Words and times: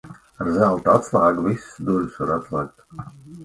Ar 0.45 0.47
zelta 0.59 0.95
atslēgu 1.01 1.45
visas 1.49 1.77
durvis 1.91 2.19
var 2.25 2.35
atslēgt. 2.41 3.11